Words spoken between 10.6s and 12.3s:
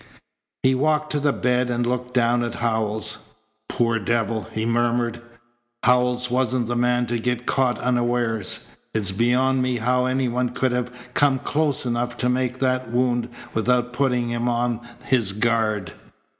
have come close enough to